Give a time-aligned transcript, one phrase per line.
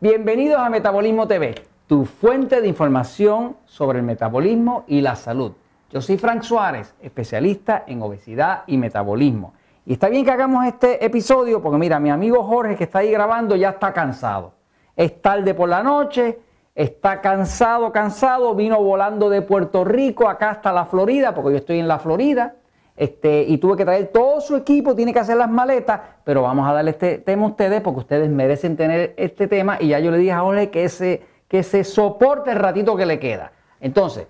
[0.00, 1.54] Bienvenidos a Metabolismo TV,
[1.86, 5.52] tu fuente de información sobre el metabolismo y la salud.
[5.88, 9.54] Yo soy Frank Suárez, especialista en obesidad y metabolismo.
[9.86, 13.12] Y está bien que hagamos este episodio porque mira, mi amigo Jorge que está ahí
[13.12, 14.54] grabando ya está cansado.
[14.96, 16.40] Es tarde por la noche,
[16.74, 21.78] está cansado, cansado, vino volando de Puerto Rico acá hasta la Florida, porque yo estoy
[21.78, 22.56] en la Florida
[22.96, 26.68] este, y tuve que traer todo su equipo, tiene que hacer las maletas, pero vamos
[26.68, 30.10] a darle este tema a ustedes porque ustedes merecen tener este tema y ya yo
[30.10, 33.52] le dije a Jorge que se, que se soporte el ratito que le queda.
[33.80, 34.28] Entonces,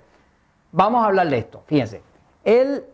[0.72, 1.62] vamos a hablar de esto.
[1.66, 2.00] Fíjense,
[2.42, 2.84] el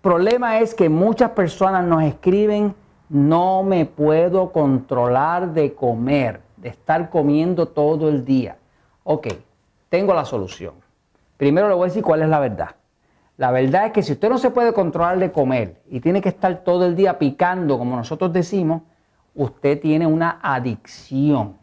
[0.00, 2.74] problema es que muchas personas nos escriben,
[3.10, 8.56] no me puedo controlar de comer, de estar comiendo todo el día.
[9.04, 9.28] Ok,
[9.90, 10.74] tengo la solución.
[11.36, 12.70] Primero le voy a decir cuál es la verdad.
[13.40, 16.28] La verdad es que si usted no se puede controlar de comer y tiene que
[16.28, 18.82] estar todo el día picando, como nosotros decimos,
[19.34, 21.56] usted tiene una adicción.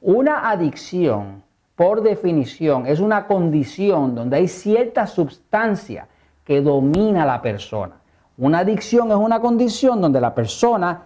[0.00, 1.44] Una adicción,
[1.76, 6.08] por definición, es una condición donde hay cierta sustancia
[6.42, 8.00] que domina a la persona.
[8.36, 11.04] Una adicción es una condición donde la persona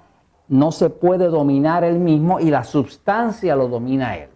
[0.48, 4.30] no se puede dominar él mismo y la sustancia lo domina a él.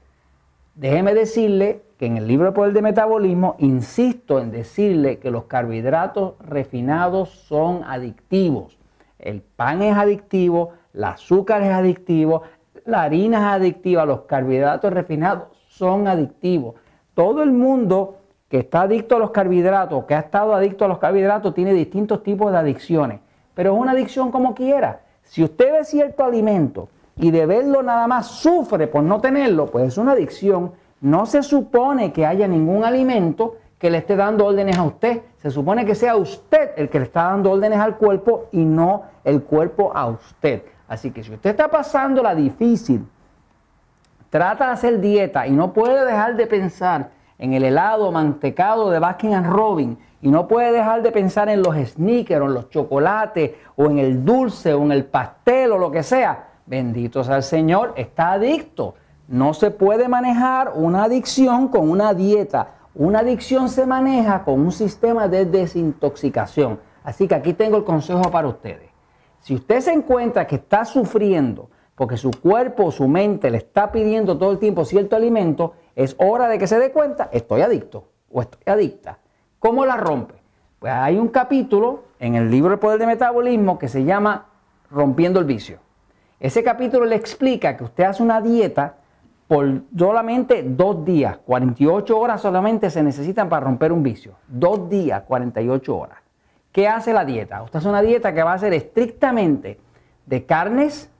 [0.74, 5.44] Déjeme decirle que en el libro de Poder de Metabolismo insisto en decirle que los
[5.44, 8.78] carbohidratos refinados son adictivos.
[9.18, 12.40] El pan es adictivo, el azúcar es adictivo,
[12.86, 16.76] la harina es adictiva, los carbohidratos refinados son adictivos.
[17.12, 18.16] Todo el mundo
[18.48, 22.22] que está adicto a los carbohidratos, que ha estado adicto a los carbohidratos, tiene distintos
[22.22, 23.20] tipos de adicciones.
[23.52, 25.02] Pero es una adicción como quiera.
[25.22, 29.88] Si usted ve cierto alimento y de verlo nada más sufre por no tenerlo, pues
[29.88, 34.76] es una adicción no se supone que haya ningún alimento que le esté dando órdenes
[34.76, 35.22] a usted.
[35.38, 39.04] Se supone que sea usted el que le está dando órdenes al cuerpo y no
[39.24, 40.62] el cuerpo a usted.
[40.86, 43.06] Así que si usted está pasando la difícil,
[44.28, 48.98] trata de hacer dieta y no puede dejar de pensar en el helado mantecado de
[48.98, 53.52] Baskin Robin y no puede dejar de pensar en los sneakers o en los chocolates
[53.76, 57.42] o en el dulce o en el pastel o lo que sea, bendito sea el
[57.42, 58.94] Señor, está adicto.
[59.30, 62.72] No se puede manejar una adicción con una dieta.
[62.96, 66.80] Una adicción se maneja con un sistema de desintoxicación.
[67.04, 68.90] Así que aquí tengo el consejo para ustedes.
[69.38, 73.92] Si usted se encuentra que está sufriendo porque su cuerpo o su mente le está
[73.92, 78.08] pidiendo todo el tiempo cierto alimento, es hora de que se dé cuenta, estoy adicto
[78.32, 79.20] o estoy adicta.
[79.60, 80.34] ¿Cómo la rompe?
[80.80, 84.46] Pues hay un capítulo en el libro El Poder de Metabolismo que se llama
[84.90, 85.78] Rompiendo el Vicio.
[86.40, 88.96] Ese capítulo le explica que usted hace una dieta
[89.50, 94.34] por solamente dos días, 48 horas solamente se necesitan para romper un vicio.
[94.46, 96.18] Dos días, 48 horas.
[96.70, 97.60] ¿Qué hace la dieta?
[97.64, 99.80] Usted hace una dieta que va a ser estrictamente
[100.24, 101.10] de carnes,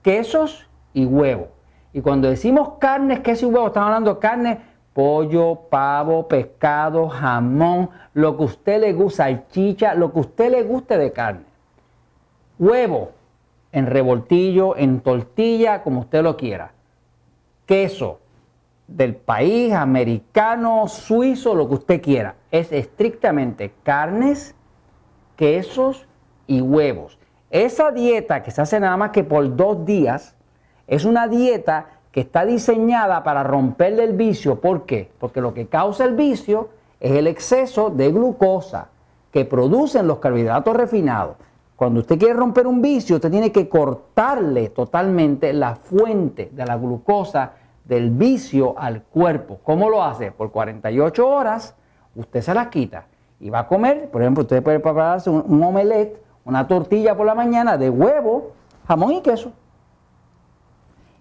[0.00, 1.48] quesos y huevos.
[1.92, 4.60] Y cuando decimos carnes, quesos y huevos, estamos hablando de carne,
[4.94, 10.50] pollo, pavo, pescado, jamón, lo que a usted le gusta, salchicha, lo que a usted
[10.50, 11.44] le guste de carne.
[12.58, 13.10] Huevo
[13.70, 16.73] en revoltillo, en tortilla, como usted lo quiera
[17.66, 18.20] queso
[18.86, 22.36] del país, americano, suizo, lo que usted quiera.
[22.50, 24.54] Es estrictamente carnes,
[25.36, 26.06] quesos
[26.46, 27.18] y huevos.
[27.50, 30.34] Esa dieta que se hace nada más que por dos días
[30.86, 34.60] es una dieta que está diseñada para romperle el vicio.
[34.60, 35.10] ¿Por qué?
[35.18, 36.68] Porque lo que causa el vicio
[37.00, 38.88] es el exceso de glucosa
[39.32, 41.36] que producen los carbohidratos refinados.
[41.76, 46.76] Cuando usted quiere romper un vicio, usted tiene que cortarle totalmente la fuente de la
[46.76, 47.52] glucosa
[47.84, 49.58] del vicio al cuerpo.
[49.62, 50.30] ¿Cómo lo hace?
[50.30, 51.74] Por 48 horas,
[52.14, 53.06] usted se las quita
[53.40, 57.34] y va a comer, por ejemplo, usted puede prepararse un, omelette, una tortilla por la
[57.34, 58.52] mañana de huevo,
[58.86, 59.52] jamón y queso.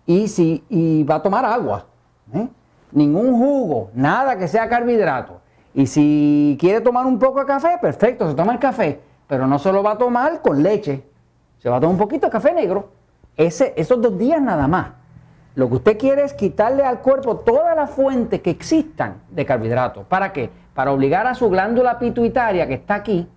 [0.05, 1.85] Y, si, y va a tomar agua.
[2.33, 2.47] ¿eh?
[2.91, 5.41] Ningún jugo, nada que sea carbohidrato.
[5.73, 9.59] Y si quiere tomar un poco de café, perfecto, se toma el café pero no
[9.59, 11.03] se lo va a tomar con leche.
[11.59, 12.89] Se va a tomar un poquito de café negro.
[13.37, 14.91] Ese, esos dos días nada más.
[15.55, 20.05] Lo que usted quiere es quitarle al cuerpo todas las fuentes que existan de carbohidratos.
[20.05, 20.49] ¿Para qué?
[20.73, 23.27] Para obligar a su glándula pituitaria que está aquí,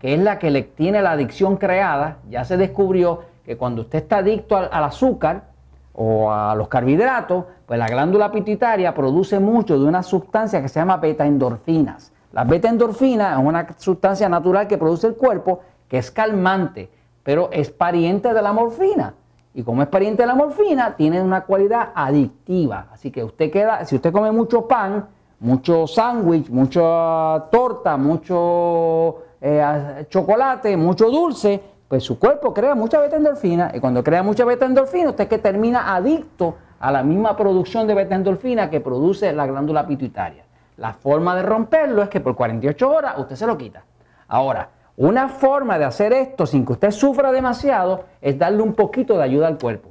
[0.00, 2.18] que es la que le tiene la adicción creada.
[2.28, 5.44] Ya se descubrió que cuando usted está adicto al, al azúcar
[5.92, 10.80] o a los carbohidratos, pues la glándula pituitaria produce mucho de una sustancia que se
[10.80, 12.12] llama beta-endorfinas.
[12.32, 16.88] La beta-endorfina es una sustancia natural que produce el cuerpo que es calmante,
[17.22, 19.14] pero es pariente de la morfina.
[19.52, 22.86] Y como es pariente de la morfina, tiene una cualidad adictiva.
[22.92, 25.08] Así que usted queda, si usted come mucho pan,
[25.40, 33.16] mucho sándwich, mucha torta, mucho eh, chocolate, mucho dulce, pues su cuerpo crea mucha beta
[33.16, 37.88] endorfina y cuando crea mucha beta endorfina, usted que termina adicto a la misma producción
[37.88, 40.44] de beta endorfina que produce la glándula pituitaria.
[40.80, 43.84] La forma de romperlo es que por 48 horas usted se lo quita.
[44.26, 49.18] Ahora, una forma de hacer esto sin que usted sufra demasiado es darle un poquito
[49.18, 49.90] de ayuda al cuerpo.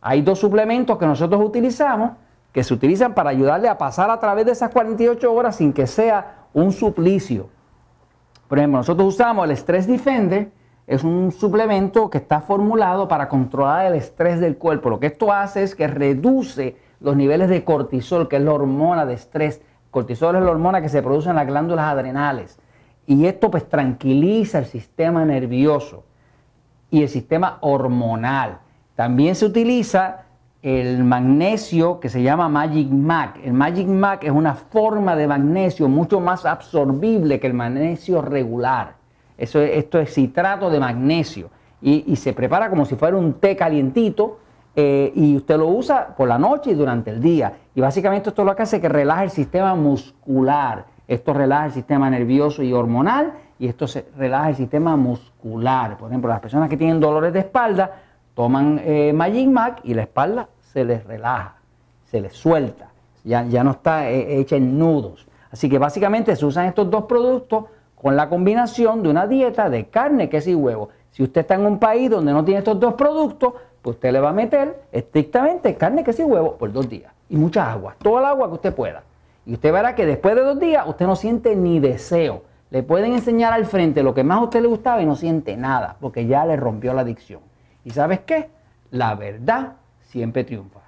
[0.00, 2.12] Hay dos suplementos que nosotros utilizamos
[2.50, 5.86] que se utilizan para ayudarle a pasar a través de esas 48 horas sin que
[5.86, 7.50] sea un suplicio.
[8.48, 10.50] Por ejemplo, nosotros usamos el Stress Defender,
[10.86, 14.88] es un suplemento que está formulado para controlar el estrés del cuerpo.
[14.88, 19.04] Lo que esto hace es que reduce los niveles de cortisol, que es la hormona
[19.04, 19.60] de estrés.
[19.92, 22.58] Cortisol es la hormona que se produce en las glándulas adrenales.
[23.06, 26.02] Y esto pues tranquiliza el sistema nervioso
[26.90, 28.58] y el sistema hormonal.
[28.96, 30.22] También se utiliza
[30.62, 33.38] el magnesio que se llama Magic Mac.
[33.44, 38.94] El Magic Mac es una forma de magnesio mucho más absorbible que el magnesio regular.
[39.36, 41.50] Eso, esto es citrato de magnesio
[41.82, 44.38] y, se prepara como si fuera un té calientito
[44.74, 47.52] eh, y usted lo usa por la noche y durante el día.
[47.74, 50.86] Y básicamente esto lo que hace es que relaja el sistema muscular.
[51.06, 55.98] Esto relaja el sistema nervioso y hormonal y esto se relaja el sistema muscular.
[55.98, 57.92] Por ejemplo, las personas que tienen dolores de espalda
[58.34, 61.56] toman eh, Magic Mac y la espalda se les relaja,
[62.04, 62.88] se les suelta,
[63.24, 65.26] ya, ya no está eh, hecha en nudos.
[65.50, 67.64] Así que básicamente se usan estos dos productos
[67.94, 70.88] con la combinación de una dieta de carne, queso y huevo.
[71.10, 73.52] Si usted está en un país donde no tiene estos dos productos,
[73.82, 77.12] pues usted le va a meter estrictamente carne, queso y huevo por dos días.
[77.28, 79.02] Y mucha agua, toda el agua que usted pueda.
[79.44, 82.44] Y usted verá que después de dos días usted no siente ni deseo.
[82.70, 85.56] Le pueden enseñar al frente lo que más a usted le gustaba y no siente
[85.56, 87.40] nada, porque ya le rompió la adicción.
[87.84, 88.50] ¿Y sabes qué?
[88.90, 90.81] La verdad siempre triunfa.